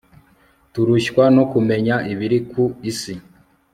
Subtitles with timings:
[0.73, 3.13] turushywa no kumenya ibiri ku isi